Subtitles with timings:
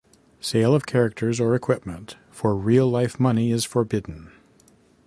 [0.39, 4.31] Sale of characters or equipment for real life money is forbidden.